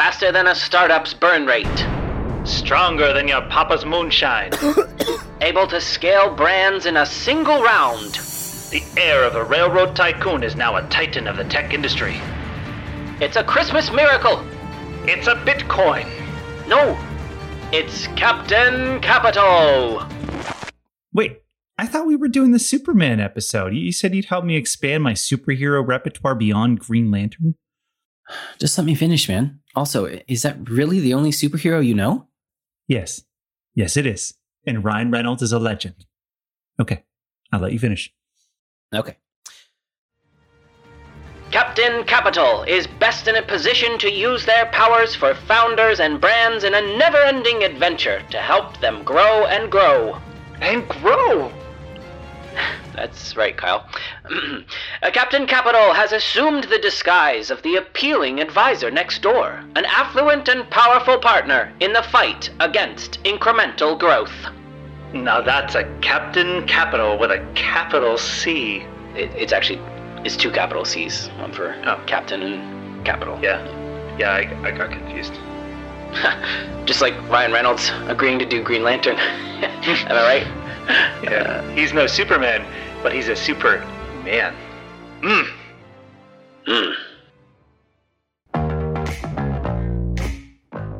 [0.00, 1.86] faster than a startup's burn rate.
[2.48, 4.50] Stronger than your papa's moonshine.
[5.42, 8.14] Able to scale brands in a single round.
[8.70, 12.18] the heir of a railroad tycoon is now a titan of the tech industry.
[13.20, 14.42] It's a Christmas miracle.
[15.04, 16.08] It's a Bitcoin.
[16.66, 16.98] No,
[17.70, 20.02] it's Captain Capital.
[21.12, 21.42] Wait,
[21.76, 23.74] I thought we were doing the Superman episode.
[23.74, 27.56] You said you'd help me expand my superhero repertoire beyond Green Lantern?
[28.58, 29.60] Just let me finish, man.
[29.74, 32.28] Also, is that really the only superhero you know?
[32.88, 33.22] Yes.
[33.74, 34.34] Yes, it is.
[34.66, 36.06] And Ryan Reynolds is a legend.
[36.80, 37.04] Okay,
[37.52, 38.12] I'll let you finish.
[38.94, 39.16] Okay.
[41.50, 46.62] Captain Capital is best in a position to use their powers for founders and brands
[46.62, 50.20] in a never ending adventure to help them grow and grow.
[50.60, 51.52] And grow.
[53.00, 53.88] That's right, Kyle.
[55.02, 60.46] Uh, Captain Capital has assumed the disguise of the appealing advisor next door, an affluent
[60.48, 64.34] and powerful partner in the fight against incremental growth.
[65.14, 68.84] Now that's a Captain Capital with a capital C.
[69.16, 69.80] It, it's actually
[70.22, 71.98] it's two capital C's, one for Oh.
[72.06, 73.38] Captain and Capital.
[73.40, 73.64] Yeah.
[74.18, 75.32] Yeah, I, I got confused.
[76.84, 79.16] Just like Ryan Reynolds agreeing to do Green Lantern.
[79.18, 80.46] Am I right?
[81.22, 81.62] Yeah.
[81.74, 82.66] he's no Superman,
[83.02, 83.78] but he's a super
[84.24, 84.54] man.
[85.22, 85.48] Mm.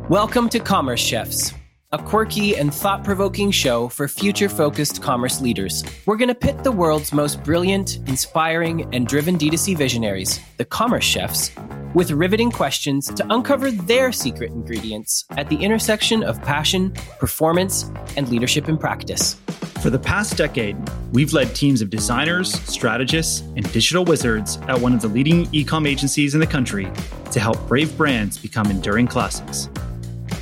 [0.09, 1.53] Welcome to Commerce Chefs,
[1.93, 5.85] a quirky and thought provoking show for future focused commerce leaders.
[6.07, 11.05] We're going to pit the world's most brilliant, inspiring, and driven D2C visionaries, the Commerce
[11.05, 11.53] Chefs,
[11.95, 18.29] with riveting questions to uncover their secret ingredients at the intersection of passion, performance, and
[18.29, 19.37] leadership in practice.
[19.81, 20.77] For the past decade,
[21.11, 25.89] we've led teams of designers, strategists, and digital wizards at one of the leading ecom
[25.89, 26.87] agencies in the country
[27.33, 29.71] to help brave brands become enduring classics.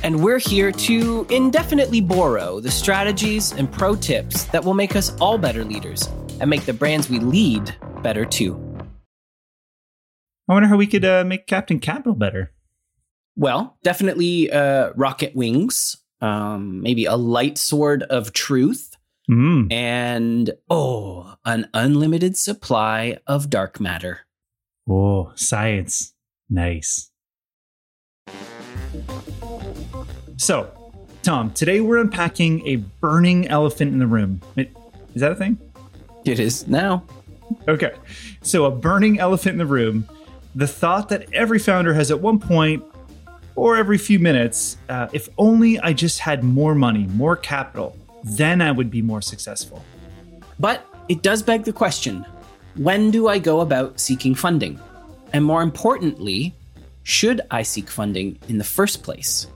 [0.03, 5.15] And we're here to indefinitely borrow the strategies and pro tips that will make us
[5.21, 6.09] all better leaders
[6.41, 7.73] and make the brands we lead
[8.03, 8.59] better too.
[10.49, 12.51] I wonder how we could uh, make Captain Capital better.
[13.37, 18.88] Well, definitely uh, rocket wings, um, maybe a light sword of truth,
[19.29, 19.71] Mm.
[19.71, 24.21] and oh, an unlimited supply of dark matter.
[24.89, 26.15] Oh, science.
[26.49, 27.11] Nice.
[30.37, 30.71] So,
[31.21, 34.41] Tom, today we're unpacking a burning elephant in the room.
[34.57, 34.67] Is
[35.15, 35.59] that a thing?
[36.25, 37.03] It is now.
[37.67, 37.93] Okay.
[38.41, 40.09] So, a burning elephant in the room.
[40.55, 42.83] The thought that every founder has at one point
[43.55, 48.61] or every few minutes uh, if only I just had more money, more capital, then
[48.61, 49.83] I would be more successful.
[50.59, 52.25] But it does beg the question
[52.75, 54.79] when do I go about seeking funding?
[55.33, 56.53] And more importantly,
[57.03, 59.47] should I seek funding in the first place?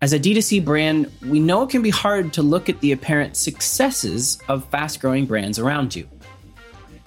[0.00, 3.36] As a D2C brand, we know it can be hard to look at the apparent
[3.36, 6.08] successes of fast growing brands around you.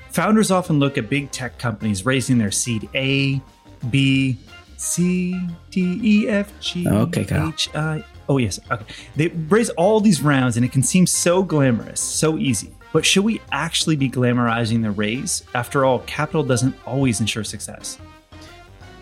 [0.09, 3.41] Founders often look at big tech companies raising their seed A,
[3.90, 4.38] B,
[4.75, 7.47] C, D, E, F, G, Okay, Kyle.
[7.47, 8.03] H, I.
[8.31, 8.62] Oh, yes.
[8.72, 8.86] Okay.
[9.18, 12.72] They raise all these rounds and it can seem so glamorous, so easy.
[12.94, 15.44] But should we actually be glamorizing the raise?
[15.53, 17.97] After all, capital doesn't always ensure success.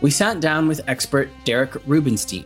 [0.01, 2.45] We sat down with expert Derek Rubenstein,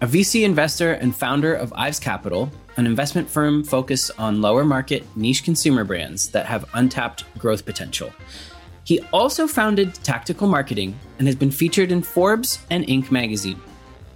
[0.00, 5.04] a VC investor and founder of Ives Capital, an investment firm focused on lower market
[5.14, 8.12] niche consumer brands that have untapped growth potential.
[8.82, 13.12] He also founded Tactical Marketing and has been featured in Forbes and Inc.
[13.12, 13.60] magazine.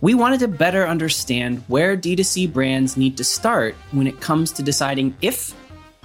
[0.02, 4.62] We wanted to better understand where D2C brands need to start when it comes to
[4.64, 5.54] deciding if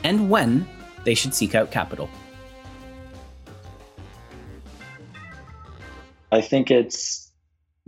[0.03, 0.68] and when
[1.03, 2.08] they should seek out capital.
[6.31, 7.31] I think it's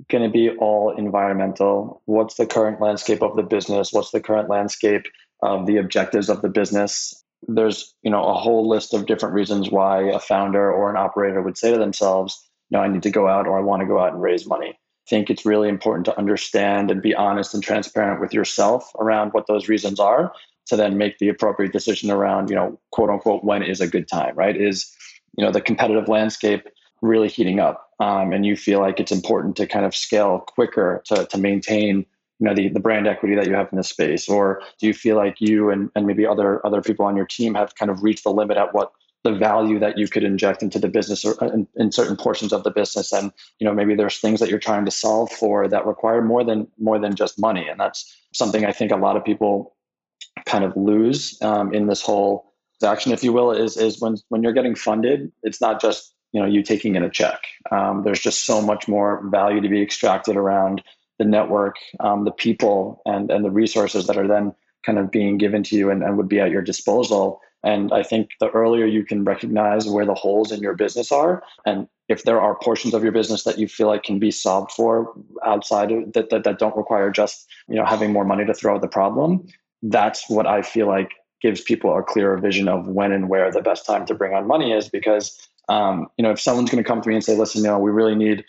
[0.07, 2.01] going to be all environmental.
[2.05, 3.93] What's the current landscape of the business?
[3.93, 5.05] What's the current landscape
[5.43, 7.23] of the objectives of the business?
[7.47, 11.43] There's, you know, a whole list of different reasons why a founder or an operator
[11.43, 13.99] would say to themselves, "No, I need to go out or I want to go
[13.99, 18.21] out and raise money." Think it's really important to understand and be honest and transparent
[18.21, 20.33] with yourself around what those reasons are
[20.67, 24.07] to then make the appropriate decision around, you know, quote unquote, when is a good
[24.07, 24.55] time, right?
[24.55, 24.95] Is,
[25.35, 26.67] you know, the competitive landscape
[27.01, 31.01] really heating up um, and you feel like it's important to kind of scale quicker
[31.05, 32.05] to, to maintain
[32.39, 34.93] you know the, the brand equity that you have in this space or do you
[34.93, 38.03] feel like you and, and maybe other other people on your team have kind of
[38.03, 38.91] reached the limit at what
[39.23, 42.63] the value that you could inject into the business or in, in certain portions of
[42.63, 43.11] the business.
[43.11, 46.43] And you know maybe there's things that you're trying to solve for that require more
[46.43, 47.67] than more than just money.
[47.67, 49.75] And that's something i think a lot of people
[50.45, 52.53] kind of lose um, in this whole
[52.85, 56.39] action if you will is is when when you're getting funded it's not just you
[56.39, 57.41] know you taking in a check.
[57.71, 60.83] Um, there's just so much more value to be extracted around
[61.17, 64.53] the network, um, the people, and and the resources that are then
[64.85, 67.41] kind of being given to you and, and would be at your disposal.
[67.63, 71.43] And I think the earlier you can recognize where the holes in your business are,
[71.65, 74.71] and if there are portions of your business that you feel like can be solved
[74.71, 75.13] for
[75.45, 78.75] outside of that, that, that don't require just you know having more money to throw
[78.75, 79.45] at the problem,
[79.83, 81.11] that's what I feel like
[81.41, 84.47] gives people a clearer vision of when and where the best time to bring on
[84.47, 84.89] money is.
[84.89, 87.67] Because um, you know if someone's going to come to me and say, listen, you
[87.67, 88.45] know, we really need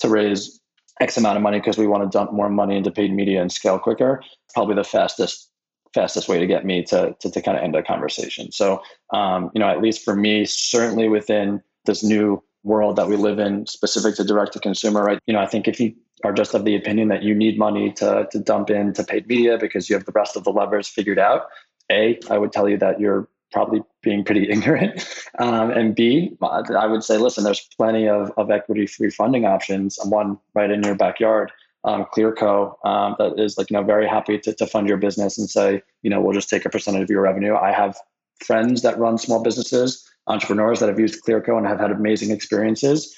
[0.00, 0.60] to raise
[1.00, 3.50] X amount of money because we want to dump more money into paid media and
[3.50, 4.22] scale quicker,
[4.54, 5.48] probably the fastest
[5.94, 8.52] fastest way to get me to to, to kind of end a conversation.
[8.52, 13.16] So um, you know, at least for me, certainly within this new world that we
[13.16, 15.18] live in, specific to direct to consumer, right?
[15.26, 15.94] You know, I think if you
[16.24, 19.58] are just of the opinion that you need money to to dump into paid media
[19.58, 21.46] because you have the rest of the levers figured out,
[21.90, 25.06] a, I would tell you that you're probably being pretty ignorant.
[25.38, 29.98] Um, and B, I would say, listen, there's plenty of, of equity free funding options.
[30.04, 31.52] One right in your backyard
[31.84, 35.38] um, Clearco um, that is like you know very happy to, to fund your business
[35.38, 37.54] and say you know we'll just take a percentage of your revenue.
[37.54, 37.96] I have
[38.44, 43.14] friends that run small businesses, entrepreneurs that have used Clearco and have had amazing experiences.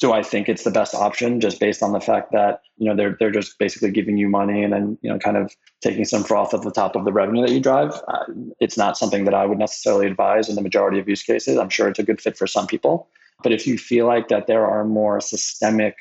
[0.00, 2.96] Do I think it's the best option just based on the fact that you know
[2.96, 6.24] they're they're just basically giving you money and then you know kind of taking some
[6.24, 7.92] froth at the top of the revenue that you drive?
[8.08, 8.24] Uh,
[8.60, 11.56] it's not something that I would necessarily advise in the majority of use cases.
[11.56, 13.08] I'm sure it's a good fit for some people,
[13.42, 15.96] but if you feel like that there are more systemic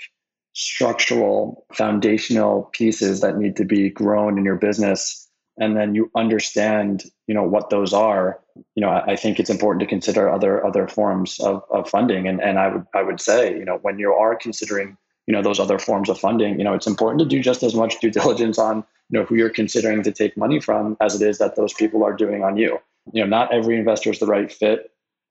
[0.57, 5.29] structural foundational pieces that need to be grown in your business.
[5.59, 8.39] And then you understand you know what those are.
[8.73, 12.27] You know i, I think it's important to consider other other forms of, of funding.
[12.27, 15.43] And, and i would i would say you know when you are considering you know
[15.43, 18.09] those other forms of funding you know it's important to do just as much due
[18.19, 18.77] diligence on
[19.09, 22.03] you know who you're considering to take money from as it is that those people
[22.03, 22.79] are doing on you.
[23.13, 24.89] You know not every investor is the right fit.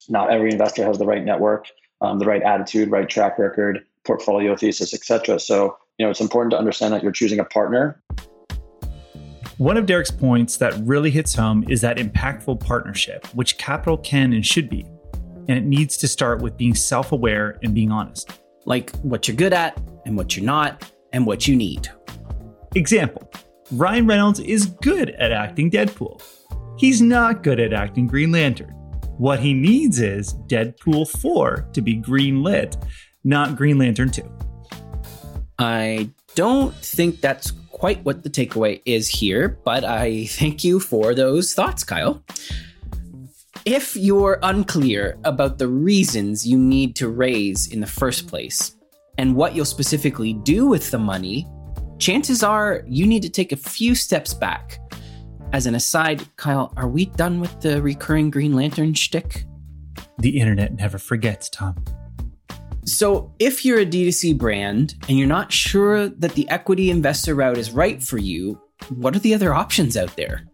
[0.08, 1.67] Not every investor has the right network
[2.00, 5.38] um, the right attitude right track record portfolio thesis, etc.
[5.38, 8.00] So, you know, it's important to understand that you're choosing a partner.
[9.58, 14.32] One of Derek's points that really hits home is that impactful partnership, which capital can
[14.32, 14.85] and should be.
[15.49, 18.38] And it needs to start with being self aware and being honest.
[18.67, 21.88] Like what you're good at and what you're not and what you need.
[22.75, 23.31] Example
[23.73, 26.23] Ryan Reynolds is good at acting Deadpool.
[26.79, 28.70] He's not good at acting Green Lantern.
[29.17, 32.76] What he needs is Deadpool 4 to be green lit
[33.26, 34.23] not Green Lantern 2.
[35.58, 41.12] I don't think that's quite what the takeaway is here, but I thank you for
[41.12, 42.23] those thoughts, Kyle.
[43.64, 48.76] If you're unclear about the reasons you need to raise in the first place
[49.19, 51.49] and what you'll specifically do with the money,
[51.99, 54.78] chances are you need to take a few steps back.
[55.52, 59.46] As an aside, Kyle, are we done with the recurring Green Lantern shtick?
[60.19, 61.75] The internet never forgets, Tom.
[62.87, 67.59] So, if you're a D2C brand and you're not sure that the equity investor route
[67.59, 68.61] is right for you,
[68.91, 70.47] what are the other options out there?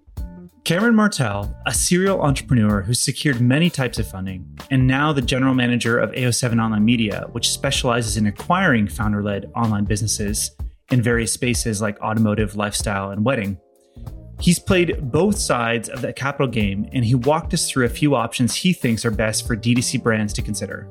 [0.65, 5.53] Cameron Martell, a serial entrepreneur who secured many types of funding, and now the general
[5.53, 10.53] manager of AO7 Online Media, which specializes in acquiring founder led online businesses
[10.91, 13.59] in various spaces like automotive, lifestyle, and wedding.
[14.41, 18.15] He's played both sides of the capital game, and he walked us through a few
[18.15, 20.89] options he thinks are best for D2C brands to consider.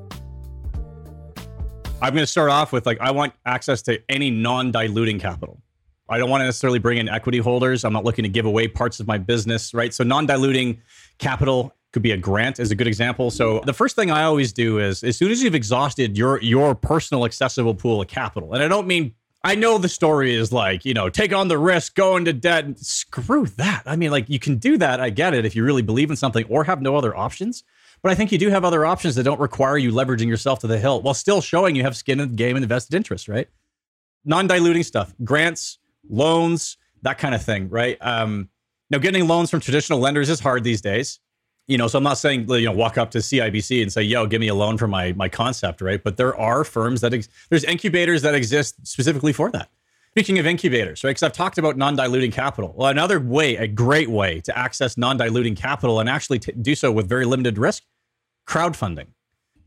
[2.02, 5.62] I'm going to start off with like I want access to any non-diluting capital.
[6.10, 7.86] I don't want to necessarily bring in equity holders.
[7.86, 9.94] I'm not looking to give away parts of my business, right?
[9.94, 10.82] So non-diluting
[11.20, 13.30] capital could be a grant is a good example.
[13.30, 16.74] So the first thing I always do is as soon as you've exhausted your your
[16.74, 20.86] personal accessible pool of capital, and I don't mean I know the story is like,
[20.86, 22.78] you know, take on the risk, go into debt.
[22.78, 23.84] Screw that.
[23.86, 25.00] I mean, like you can do that.
[25.00, 27.64] I get it if you really believe in something or have no other options.
[28.04, 30.68] But I think you do have other options that don't require you leveraging yourself to
[30.68, 33.48] the hill while still showing you have skin in the game and invested interest, right?
[34.26, 35.78] Non diluting stuff, grants,
[36.10, 37.98] loans, that kind of thing, right?
[38.02, 38.50] Um,
[38.90, 41.20] now, getting loans from traditional lenders is hard these days.
[41.68, 44.26] You know, so I'm not saying you know walk up to CIBC and say, "Yo,
[44.26, 46.04] give me a loan for my my concept," right?
[46.04, 49.70] But there are firms that ex- there's incubators that exist specifically for that.
[50.10, 51.12] Speaking of incubators, right?
[51.12, 52.74] Because I've talked about non-diluting capital.
[52.76, 56.92] Well, another way, a great way to access non-diluting capital and actually t- do so
[56.92, 57.84] with very limited risk,
[58.48, 59.08] crowdfunding.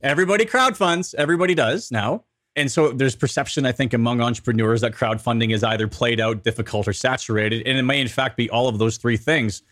[0.02, 1.14] Everybody crowdfunds.
[1.14, 2.24] Everybody does now.
[2.56, 6.86] And so there's perception, I think, among entrepreneurs that crowdfunding is either played out, difficult,
[6.86, 9.62] or saturated, and it may in fact be all of those three things.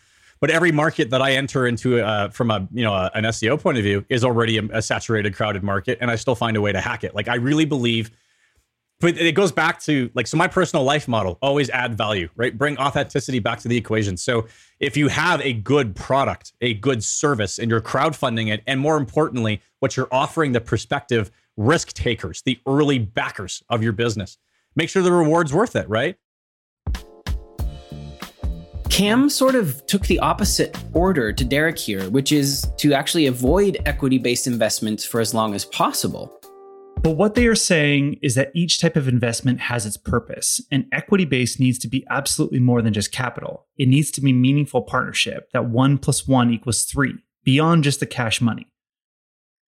[0.41, 3.61] But every market that I enter into uh, from a you know a, an SEO
[3.61, 6.61] point of view is already a, a saturated, crowded market, and I still find a
[6.61, 7.15] way to hack it.
[7.15, 8.11] Like I really believe
[9.03, 12.57] but it goes back to like so my personal life model always add value right?
[12.57, 14.15] Bring authenticity back to the equation.
[14.15, 14.47] So
[14.79, 18.95] if you have a good product a good service and you're crowdfunding it and more
[18.95, 24.37] importantly what you're offering the prospective risk takers the early backers of your business
[24.75, 26.15] make sure the reward's worth it right?
[28.89, 33.79] Cam sort of took the opposite order to Derek here, which is to actually avoid
[33.85, 36.31] equity based investments for as long as possible.
[37.03, 40.85] But what they are saying is that each type of investment has its purpose, and
[40.93, 43.67] equity based needs to be absolutely more than just capital.
[43.77, 48.05] It needs to be meaningful partnership that one plus one equals three, beyond just the
[48.05, 48.67] cash money.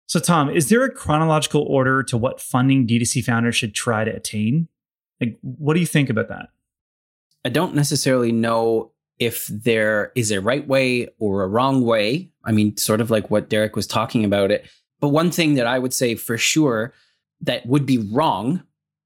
[0.06, 4.16] So, Tom, is there a chronological order to what funding D2C founders should try to
[4.16, 4.68] attain?
[5.20, 6.48] Like, what do you think about that?
[7.44, 12.30] I don't necessarily know if there is a right way or a wrong way.
[12.42, 14.66] I mean, sort of like what Derek was talking about it.
[14.98, 16.94] But one thing that I would say for sure
[17.42, 18.62] that would be wrong,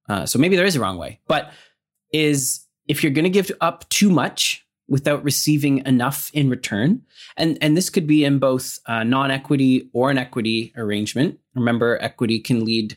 [0.09, 1.53] uh, so maybe there is a wrong way, but
[2.12, 7.03] is if you're going to give up too much without receiving enough in return,
[7.37, 11.39] and and this could be in both uh, non-equity or an equity arrangement.
[11.55, 12.97] Remember, equity can lead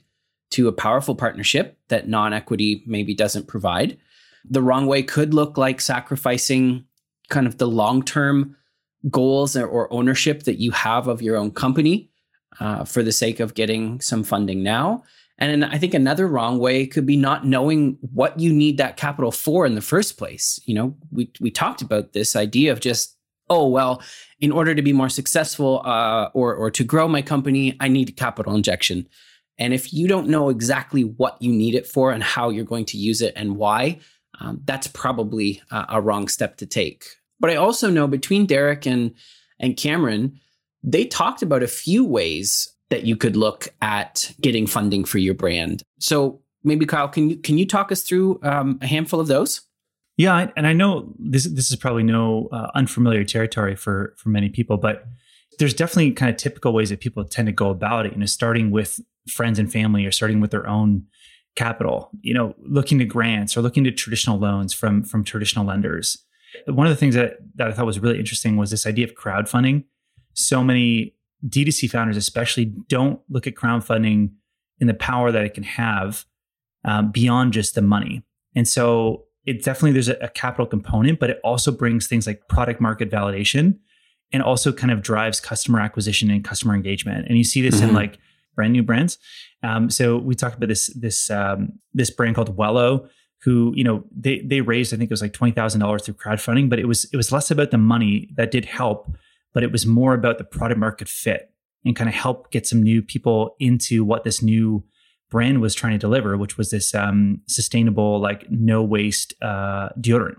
[0.52, 3.98] to a powerful partnership that non-equity maybe doesn't provide.
[4.44, 6.86] The wrong way could look like sacrificing
[7.30, 8.56] kind of the long term
[9.10, 12.10] goals or ownership that you have of your own company
[12.60, 15.04] uh, for the sake of getting some funding now.
[15.38, 19.32] And I think another wrong way could be not knowing what you need that capital
[19.32, 20.60] for in the first place.
[20.66, 23.18] You know, we we talked about this idea of just
[23.50, 24.02] oh well,
[24.40, 28.16] in order to be more successful uh, or or to grow my company, I need
[28.16, 29.08] capital injection.
[29.58, 32.86] And if you don't know exactly what you need it for and how you're going
[32.86, 34.00] to use it and why,
[34.40, 37.06] um, that's probably a, a wrong step to take.
[37.40, 39.14] But I also know between Derek and
[39.60, 40.40] and Cameron,
[40.82, 45.34] they talked about a few ways that you could look at getting funding for your
[45.34, 45.84] brand.
[46.00, 49.62] So maybe Kyle, can you can you talk us through um, a handful of those?
[50.18, 54.50] Yeah, and I know this this is probably no uh, unfamiliar territory for for many
[54.50, 55.06] people, but
[55.60, 58.14] there's definitely kind of typical ways that people tend to go about it.
[58.14, 59.00] You know, starting with
[59.30, 61.06] friends and family, or starting with their own
[61.56, 66.18] capital, you know, looking to grants or looking to traditional loans from from traditional lenders.
[66.68, 69.16] One of the things that that I thought was really interesting was this idea of
[69.16, 69.86] crowdfunding.
[70.34, 71.15] So many
[71.48, 74.32] D2C founders, especially, don't look at crowdfunding
[74.80, 76.26] in the power that it can have
[76.84, 78.24] um, beyond just the money.
[78.56, 82.48] And so it definitely there's a, a capital component, but it also brings things like
[82.48, 83.78] product market validation
[84.32, 87.28] and also kind of drives customer acquisition and customer engagement.
[87.28, 87.90] And you see this mm-hmm.
[87.90, 88.18] in like
[88.56, 89.18] brand new brands.
[89.64, 93.08] Um, so we talked about this this um, this brand called Wello,
[93.42, 96.16] who you know they they raised I think it was like twenty thousand dollars through
[96.16, 99.16] crowdfunding, but it was it was less about the money that did help,
[99.56, 101.50] but it was more about the product market fit
[101.84, 104.84] and kind of help get some new people into what this new
[105.32, 110.38] brand was trying to deliver, which was this um, sustainable like no waste uh, deodorant.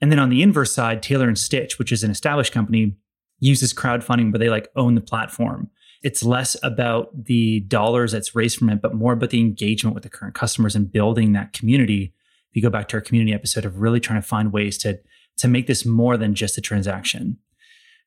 [0.00, 2.96] And then on the inverse side, Taylor and Stitch, which is an established company,
[3.38, 5.70] uses crowdfunding where they like own the platform
[6.02, 10.02] it's less about the dollars that's raised from it, but more about the engagement with
[10.02, 12.12] the current customers and building that community.
[12.50, 14.98] If you go back to our community episode of really trying to find ways to
[15.38, 17.38] to make this more than just a transaction.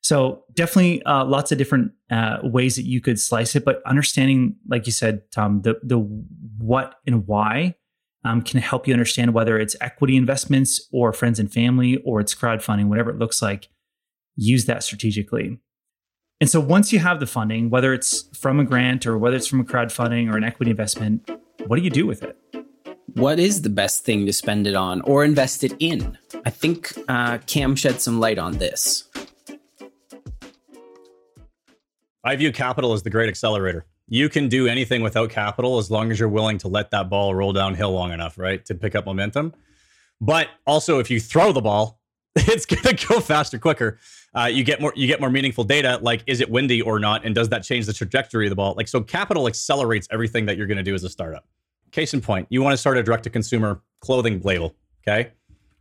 [0.06, 4.54] So definitely uh, lots of different uh, ways that you could slice it, but understanding,
[4.68, 7.74] like you said, Tom, the the what and why
[8.24, 12.36] um, can help you understand whether it's equity investments or friends and family or it's
[12.36, 13.68] crowdfunding, whatever it looks like.
[14.36, 15.58] Use that strategically.
[16.40, 19.48] And so once you have the funding, whether it's from a grant or whether it's
[19.48, 21.28] from a crowdfunding or an equity investment,
[21.66, 22.38] what do you do with it?
[23.14, 26.16] What is the best thing to spend it on or invest it in?
[26.44, 29.05] I think uh, Cam shed some light on this.
[32.26, 33.86] I view capital as the great accelerator.
[34.08, 37.32] You can do anything without capital as long as you're willing to let that ball
[37.32, 38.64] roll downhill long enough, right?
[38.64, 39.54] To pick up momentum.
[40.20, 42.00] But also, if you throw the ball,
[42.34, 44.00] it's going to go faster, quicker.
[44.34, 46.00] Uh, you get more, you get more meaningful data.
[46.02, 48.74] Like, is it windy or not, and does that change the trajectory of the ball?
[48.76, 51.46] Like, so capital accelerates everything that you're going to do as a startup.
[51.92, 54.74] Case in point, you want to start a direct-to-consumer clothing label.
[55.06, 55.30] Okay,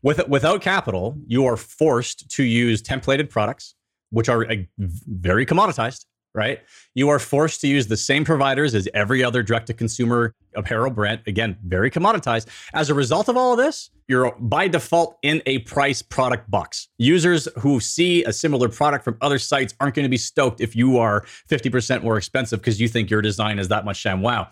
[0.04, 3.74] with without capital, you are forced to use templated products,
[4.12, 6.06] which are uh, very commoditized
[6.36, 6.60] right?
[6.94, 10.92] You are forced to use the same providers as every other direct to consumer apparel
[10.92, 11.22] brand.
[11.26, 12.48] Again, very commoditized.
[12.74, 16.90] As a result of all of this, you're by default in a price product box.
[16.98, 20.76] Users who see a similar product from other sites aren't going to be stoked if
[20.76, 24.50] you are 50% more expensive because you think your design is that much sham wow.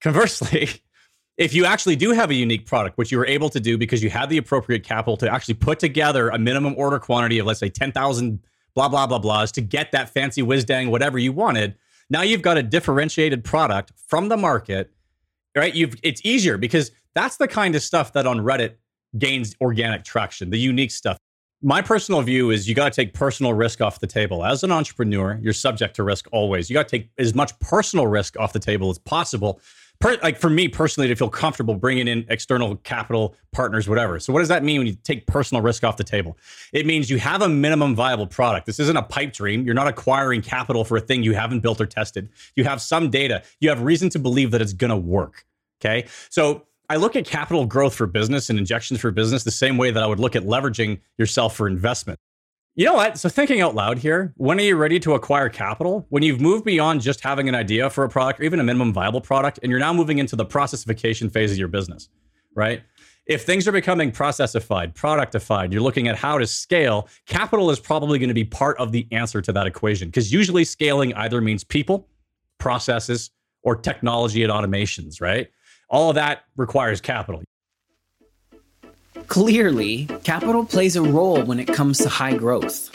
[0.00, 0.68] Conversely,
[1.38, 4.02] if you actually do have a unique product, which you were able to do because
[4.02, 7.60] you had the appropriate capital to actually put together a minimum order quantity of, let's
[7.60, 8.38] say, 10,000
[8.74, 11.76] blah, blah, blah, blahs to get that fancy whiz dang, whatever you wanted.
[12.10, 14.92] Now you've got a differentiated product from the market,
[15.56, 15.74] right?
[15.74, 18.74] You've it's easier because that's the kind of stuff that on Reddit
[19.16, 21.16] gains organic traction, the unique stuff.
[21.62, 24.44] My personal view is you got to take personal risk off the table.
[24.44, 26.68] As an entrepreneur, you're subject to risk always.
[26.68, 29.60] You got to take as much personal risk off the table as possible
[30.00, 34.18] per, like for me personally to feel comfortable bringing in external capital partners, whatever.
[34.20, 36.36] So what does that mean when you take personal risk off the table?
[36.72, 38.66] It means you have a minimum viable product.
[38.66, 39.64] This isn't a pipe dream.
[39.64, 42.28] You're not acquiring capital for a thing you haven't built or tested.
[42.56, 43.42] You have some data.
[43.60, 45.46] You have reason to believe that it's going to work.
[45.80, 46.06] Okay.
[46.30, 49.90] So I look at capital growth for business and injections for business the same way
[49.90, 52.18] that I would look at leveraging yourself for investment.
[52.76, 53.18] You know what?
[53.18, 56.06] So thinking out loud here, when are you ready to acquire capital?
[56.08, 58.92] When you've moved beyond just having an idea for a product or even a minimum
[58.92, 62.08] viable product, and you're now moving into the processification phase of your business,
[62.56, 62.82] right?
[63.26, 68.18] If things are becoming processified, productified, you're looking at how to scale, capital is probably
[68.18, 70.08] going to be part of the answer to that equation.
[70.08, 72.08] Because usually scaling either means people,
[72.58, 73.30] processes,
[73.62, 75.48] or technology and automations, right?
[75.90, 77.40] All of that requires capital.
[79.28, 82.94] Clearly, capital plays a role when it comes to high growth.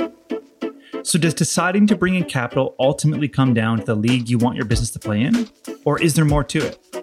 [1.03, 4.55] So, does deciding to bring in capital ultimately come down to the league you want
[4.55, 5.49] your business to play in?
[5.85, 6.99] Or is there more to it?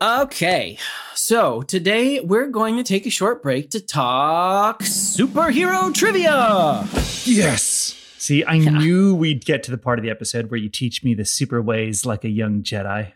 [0.00, 0.78] Okay,
[1.14, 6.86] so today we're going to take a short break to talk superhero trivia.
[7.24, 7.96] Yes.
[8.16, 11.14] See, I knew we'd get to the part of the episode where you teach me
[11.14, 13.12] the super ways like a young Jedi.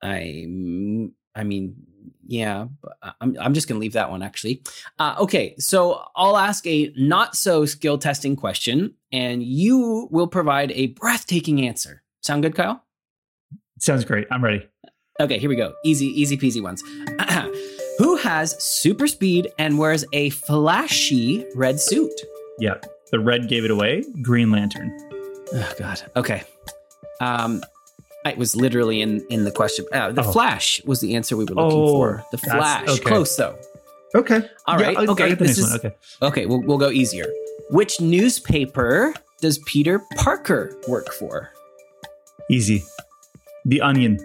[0.00, 0.46] I
[1.34, 1.74] I mean,
[2.26, 2.66] yeah,
[3.20, 4.62] I'm, I'm just going to leave that one actually.
[4.98, 10.72] Uh, okay, so I'll ask a not so skill testing question, and you will provide
[10.72, 12.02] a breathtaking answer.
[12.20, 12.84] Sound good, Kyle?
[13.78, 14.26] Sounds great.
[14.30, 14.68] I'm ready.
[15.20, 15.74] Okay, here we go.
[15.84, 16.82] Easy, easy peasy ones.
[17.98, 22.12] Who has super speed and wears a flashy red suit?
[22.58, 22.74] Yeah,
[23.10, 24.04] the red gave it away.
[24.22, 24.96] Green Lantern.
[25.52, 26.02] Oh, God.
[26.16, 26.44] Okay.
[27.20, 27.62] Um,
[28.24, 29.84] it was literally in in the question.
[29.92, 30.32] Uh, the oh.
[30.32, 32.24] Flash was the answer we were looking oh, for.
[32.30, 33.00] The Flash, okay.
[33.00, 33.58] close though.
[34.14, 34.42] Okay.
[34.66, 34.96] All right.
[34.96, 35.34] Yeah, okay.
[35.34, 35.94] This is, okay.
[36.20, 36.46] Okay.
[36.46, 37.26] We'll we'll go easier.
[37.70, 41.50] Which newspaper does Peter Parker work for?
[42.50, 42.84] Easy.
[43.64, 44.16] The Onion.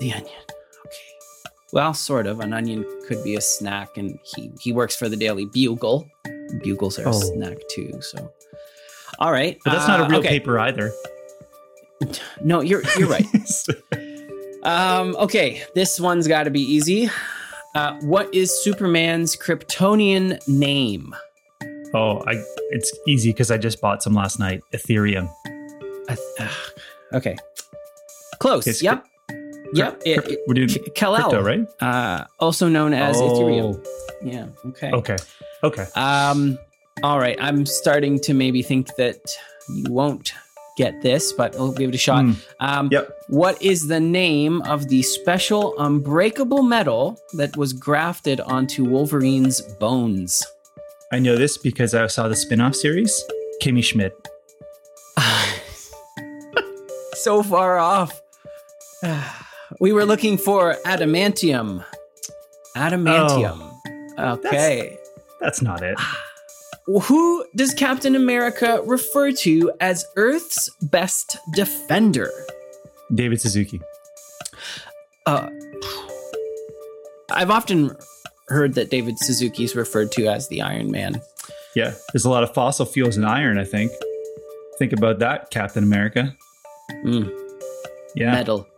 [0.00, 0.42] The Onion.
[0.86, 0.98] Okay.
[1.72, 2.40] Well, sort of.
[2.40, 6.08] An onion could be a snack, and he he works for the Daily Bugle.
[6.62, 7.10] Bugles are oh.
[7.10, 8.00] a snack too.
[8.02, 8.32] So.
[9.20, 9.58] All right.
[9.64, 10.28] But that's uh, not a uh, real okay.
[10.28, 10.92] paper either.
[12.42, 13.26] No, you're you're right.
[14.62, 17.10] um, okay, this one's got to be easy.
[17.74, 21.14] Uh, what is Superman's Kryptonian name?
[21.94, 24.62] Oh, I it's easy because I just bought some last night.
[24.72, 25.30] Ethereum.
[27.12, 27.36] Okay,
[28.38, 28.66] close.
[28.66, 29.04] It's yep.
[29.72, 30.02] Yep.
[30.04, 31.66] It, it, We're doing crypto, right?
[31.80, 33.30] Uh, also known as oh.
[33.30, 33.86] Ethereum.
[34.22, 34.46] Yeah.
[34.66, 34.90] Okay.
[34.92, 35.16] Okay.
[35.62, 35.86] Okay.
[35.94, 36.58] Um.
[37.02, 37.36] All right.
[37.40, 39.18] I'm starting to maybe think that
[39.68, 40.32] you won't
[40.76, 42.24] get this, but we'll give it a shot.
[42.24, 42.44] Mm.
[42.60, 43.10] Um, yep.
[43.28, 50.42] What is the name of the special unbreakable metal that was grafted onto Wolverine's bones?
[51.12, 53.22] I know this because I saw the spin off series,
[53.62, 54.14] Kimmy Schmidt.
[57.14, 58.20] so far off.
[59.80, 61.84] we were looking for adamantium.
[62.76, 63.70] Adamantium.
[64.18, 64.98] Oh, okay.
[65.40, 65.98] That's, that's not it.
[66.86, 72.30] Who does Captain America refer to as Earth's best defender?
[73.14, 73.80] David Suzuki.
[75.26, 75.48] Uh,
[77.30, 77.96] I've often
[78.48, 81.20] heard that David Suzuki is referred to as the Iron Man.
[81.74, 83.90] Yeah, there's a lot of fossil fuels in iron, I think.
[84.78, 86.36] Think about that, Captain America.
[87.04, 87.32] Mm.
[88.14, 88.32] Yeah.
[88.32, 88.68] Metal.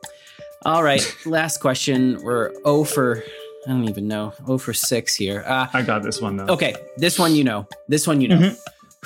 [0.64, 2.22] All right, last question.
[2.22, 3.22] We're 0 for
[3.66, 4.32] I don't even know.
[4.46, 5.42] Oh for six here.
[5.46, 6.46] Uh, I got this one though.
[6.46, 7.66] Okay, this one you know.
[7.88, 8.38] This one you know.
[8.38, 8.54] Mm-hmm.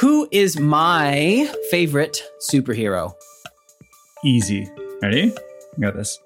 [0.00, 3.14] Who is my favorite superhero?
[4.24, 4.68] Easy.
[5.02, 5.32] Ready?
[5.76, 6.18] I got this.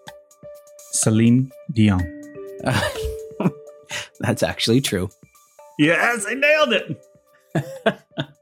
[0.92, 2.02] Celine Dion.
[2.64, 2.88] Uh,
[4.20, 5.08] that's actually true.
[5.78, 7.04] Yes, I nailed it.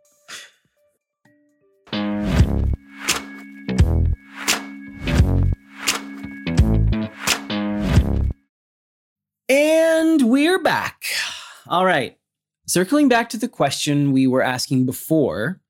[11.72, 12.18] All right.
[12.66, 15.62] Circling back to the question we were asking before,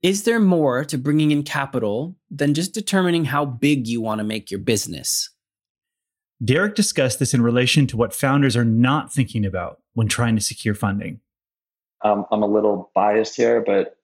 [0.00, 4.24] is there more to bringing in capital than just determining how big you want to
[4.24, 5.30] make your business?
[6.44, 10.40] Derek discussed this in relation to what founders are not thinking about when trying to
[10.40, 11.18] secure funding.
[12.04, 13.96] Um, I'm a little biased here, but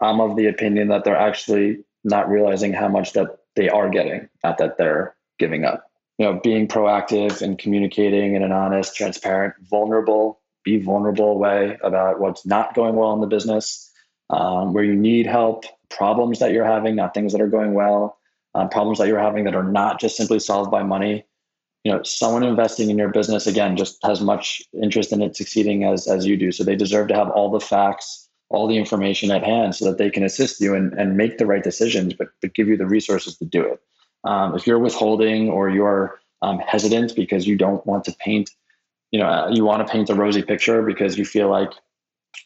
[0.00, 4.28] I'm of the opinion that they're actually not realizing how much that they are getting,
[4.44, 9.54] not that they're giving up you know, being proactive and communicating in an honest, transparent,
[9.68, 13.90] vulnerable, be vulnerable way about what's not going well in the business,
[14.30, 18.18] um, where you need help, problems that you're having, not things that are going well,
[18.54, 21.24] um, problems that you're having that are not just simply solved by money.
[21.84, 25.84] You know, someone investing in your business again just has much interest in it succeeding
[25.84, 26.50] as as you do.
[26.50, 29.98] So they deserve to have all the facts, all the information at hand so that
[29.98, 32.86] they can assist you and, and make the right decisions, but, but give you the
[32.86, 33.80] resources to do it.
[34.24, 38.50] Um, if you're withholding or you're um, hesitant because you don't want to paint,
[39.14, 41.70] you know, uh, you want to paint a rosy picture because you feel like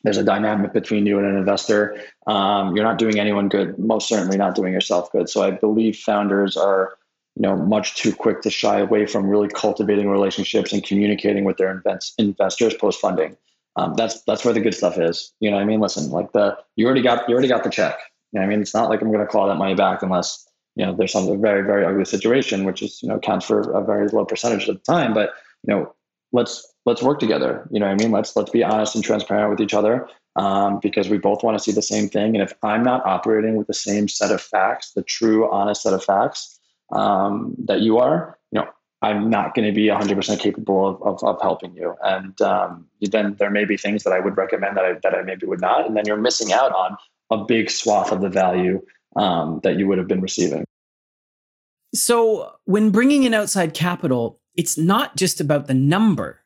[0.04, 1.98] there's a dynamic between you and an investor.
[2.26, 5.30] Um, you're not doing anyone good, most certainly not doing yourself good.
[5.30, 6.98] So I believe founders are,
[7.36, 11.56] you know, much too quick to shy away from really cultivating relationships and communicating with
[11.56, 13.38] their invest- investors post funding.
[13.76, 15.32] Um, that's that's where the good stuff is.
[15.40, 15.80] You know what I mean?
[15.80, 17.98] Listen, like the you already got you already got the check.
[18.32, 18.60] You know I mean?
[18.60, 21.40] It's not like I'm going to claw that money back unless you know there's some
[21.40, 24.76] very very ugly situation, which is you know accounts for a very low percentage of
[24.76, 25.14] the time.
[25.14, 25.30] But
[25.66, 25.94] you know,
[26.32, 27.68] let's let's work together.
[27.70, 28.10] You know what I mean?
[28.10, 31.62] Let's let's be honest and transparent with each other um, because we both want to
[31.62, 32.34] see the same thing.
[32.34, 35.92] And if I'm not operating with the same set of facts, the true honest set
[35.92, 36.58] of facts
[36.92, 38.68] um, that you are, you know,
[39.02, 41.94] I'm not going to be 100% capable of, of, of helping you.
[42.02, 45.22] And um, then there may be things that I would recommend that I, that I
[45.22, 45.86] maybe would not.
[45.86, 46.96] And then you're missing out on
[47.30, 48.82] a big swath of the value
[49.16, 50.64] um, that you would have been receiving.
[51.94, 56.40] So, when bringing in outside capital, it's not just about the number.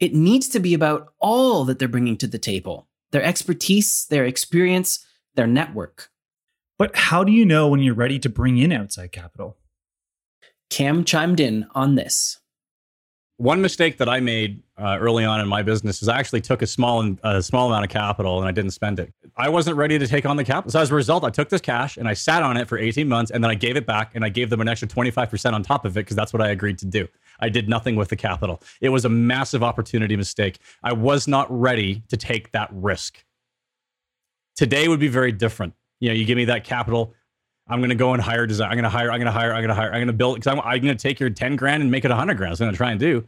[0.00, 4.24] It needs to be about all that they're bringing to the table their expertise, their
[4.24, 6.10] experience, their network.
[6.78, 9.58] But how do you know when you're ready to bring in outside capital?
[10.70, 12.40] Cam chimed in on this.
[13.36, 16.62] One mistake that I made uh, early on in my business is I actually took
[16.62, 19.12] a small a small amount of capital and I didn't spend it.
[19.36, 20.70] I wasn't ready to take on the capital.
[20.70, 23.08] So as a result, I took this cash and I sat on it for 18
[23.08, 25.62] months and then I gave it back and I gave them an extra 25% on
[25.62, 27.06] top of it because that's what I agreed to do.
[27.42, 28.62] I did nothing with the capital.
[28.80, 30.58] It was a massive opportunity mistake.
[30.82, 33.24] I was not ready to take that risk.
[34.56, 35.74] Today would be very different.
[36.00, 37.14] You know, you give me that capital,
[37.68, 38.70] I'm going to go and hire design.
[38.70, 39.10] I'm going to hire.
[39.10, 39.52] I'm going to hire.
[39.52, 39.88] I'm going to hire.
[39.88, 42.04] I'm going to build because I'm, I'm going to take your 10 grand and make
[42.04, 42.52] it 100 grand.
[42.52, 43.26] I'm going to try and do.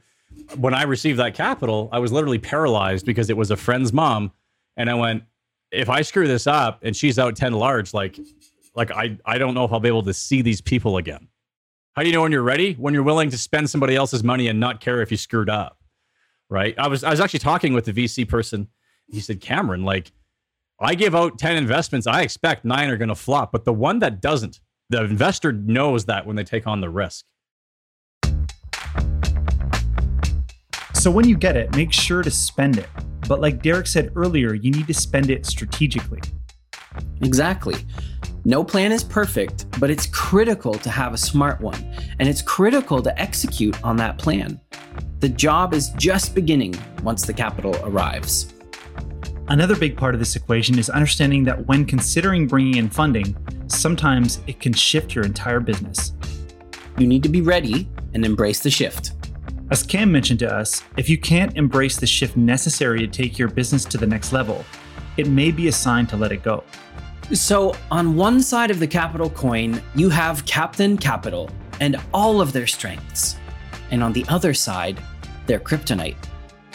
[0.57, 4.33] When I received that capital, I was literally paralyzed because it was a friend's mom,
[4.77, 5.25] and I went,
[5.71, 8.19] if I screw this up and she's out 10 large, like,
[8.75, 11.29] like I I don't know if I'll be able to see these people again.
[11.95, 12.75] How do you know when you're ready?
[12.75, 15.79] When you're willing to spend somebody else's money and not care if you screwed up,
[16.51, 16.75] right?
[16.77, 18.67] I was I was actually talking with the VC person.
[19.07, 20.11] He said, Cameron, like
[20.81, 24.01] I give out 10 investments, I expect nine are going to flop, but the one
[24.01, 27.25] that doesn't, the investor knows that when they take on the risk.
[30.95, 32.89] So when you get it, make sure to spend it.
[33.29, 36.21] But like Derek said earlier, you need to spend it strategically.
[37.21, 37.77] Exactly.
[38.47, 41.83] No plan is perfect, but it's critical to have a smart one,
[42.19, 44.61] and it's critical to execute on that plan.
[45.21, 48.53] The job is just beginning once the capital arrives.
[49.49, 53.35] Another big part of this equation is understanding that when considering bringing in funding,
[53.67, 56.13] sometimes it can shift your entire business.
[56.99, 59.13] You need to be ready and embrace the shift.
[59.71, 63.49] As Cam mentioned to us, if you can't embrace the shift necessary to take your
[63.49, 64.67] business to the next level,
[65.17, 66.63] it may be a sign to let it go.
[67.33, 71.49] So, on one side of the capital coin, you have Captain Capital
[71.81, 73.37] and all of their strengths.
[73.91, 75.01] And on the other side,
[75.47, 76.17] their kryptonite.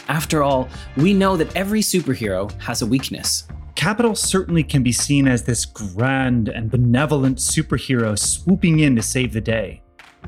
[0.08, 3.46] After all, we know that every superhero has a weakness.
[3.76, 9.32] Capital certainly can be seen as this grand and benevolent superhero swooping in to save
[9.32, 9.82] the day.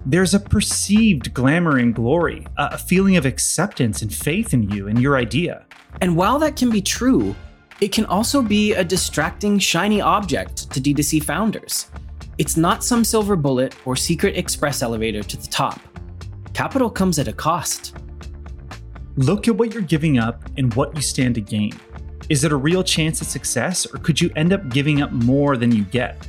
[0.07, 5.01] There's a perceived glamour and glory, a feeling of acceptance and faith in you and
[5.01, 5.67] your idea.
[6.01, 7.35] And while that can be true,
[7.83, 11.89] it can also be a distracting, shiny object to D2C founders.
[12.39, 15.81] It's not some silver bullet or secret express elevator to the top.
[16.55, 17.97] Capital comes at a cost.
[19.17, 21.73] Look at what you're giving up and what you stand to gain.
[22.29, 25.57] Is it a real chance at success, or could you end up giving up more
[25.57, 26.29] than you get?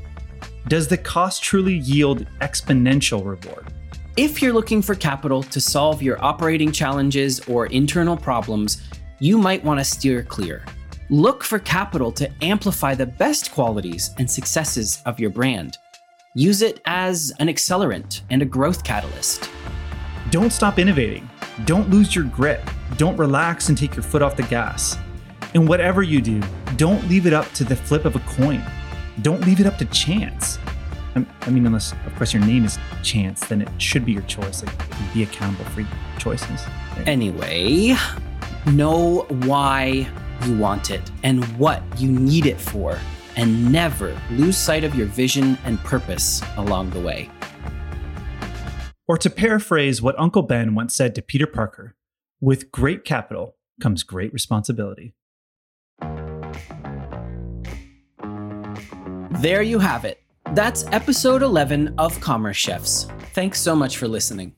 [0.70, 3.72] Does the cost truly yield exponential reward?
[4.18, 8.82] If you're looking for capital to solve your operating challenges or internal problems,
[9.20, 10.66] you might want to steer clear.
[11.14, 15.78] Look for capital to amplify the best qualities and successes of your brand.
[16.34, 19.48] Use it as an accelerant and a growth catalyst.
[20.32, 21.30] Don't stop innovating.
[21.66, 22.62] Don't lose your grit.
[22.98, 24.98] Don't relax and take your foot off the gas.
[25.54, 26.42] And whatever you do,
[26.78, 28.64] don't leave it up to the flip of a coin.
[29.22, 30.58] Don't leave it up to chance.
[31.14, 34.24] Um, I mean, unless, of course, your name is Chance, then it should be your
[34.24, 34.64] choice.
[34.64, 36.66] Like, be accountable for your choices.
[37.06, 37.96] Anyway,
[38.66, 40.08] know why
[40.46, 42.98] you want it and what you need it for,
[43.36, 47.30] and never lose sight of your vision and purpose along the way.
[49.08, 51.96] Or to paraphrase what Uncle Ben once said to Peter Parker,
[52.40, 55.14] with great capital comes great responsibility.
[59.42, 60.22] There you have it.
[60.52, 63.08] That's episode 11 of Commerce Chefs.
[63.34, 64.54] Thanks so much for listening.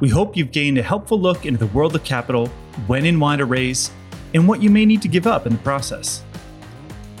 [0.00, 2.46] We hope you've gained a helpful look into the world of capital,
[2.86, 3.90] when and why to raise,
[4.34, 6.22] and what you may need to give up in the process.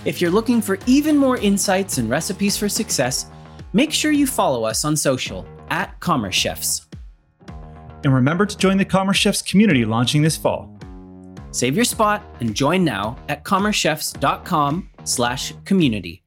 [0.04, 3.26] If you're looking for even more insights and recipes for success,
[3.72, 6.86] make sure you follow us on social at Commerce Chefs.
[8.04, 10.72] And remember to join the Commerce Chefs community launching this fall.
[11.50, 16.22] Save your spot and join now at commercechefs.com slash community.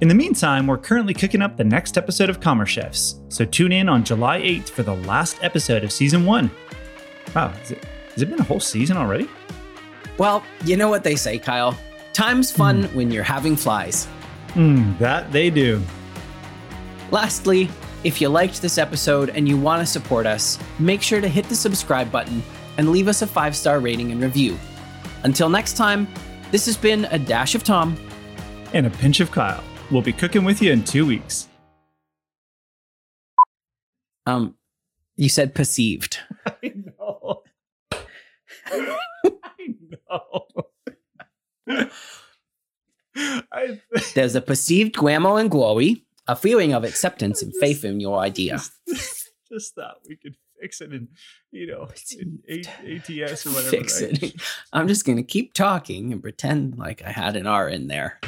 [0.00, 3.72] In the meantime, we're currently cooking up the next episode of Commerce Chefs, so tune
[3.72, 6.50] in on July 8th for the last episode of season one.
[7.34, 9.28] Wow, has it, has it been a whole season already?
[10.18, 11.76] Well, you know what they say, Kyle.
[12.12, 14.06] Time's fun when you're having flies.
[14.52, 15.82] Hmm, that they do.
[17.10, 17.68] Lastly,
[18.04, 21.48] if you liked this episode and you want to support us, make sure to hit
[21.48, 22.42] the subscribe button
[22.78, 24.58] and leave us a five star rating and review.
[25.24, 26.06] Until next time,
[26.50, 27.96] this has been a dash of Tom.
[28.72, 29.62] And a pinch of Kyle.
[29.90, 31.48] We'll be cooking with you in two weeks.
[34.26, 34.54] Um,
[35.16, 36.18] you said perceived.
[36.46, 37.42] I know.
[43.16, 43.80] I
[44.14, 48.60] There's a perceived guamo and glory, a feeling of acceptance and faith in your idea.
[49.48, 51.08] just thought we could fix it in,
[51.52, 52.60] you know, in A-
[52.96, 53.70] ATS or whatever.
[53.70, 54.22] Fix right?
[54.22, 54.34] it.
[54.72, 58.20] I'm just gonna keep talking and pretend like I had an R in there.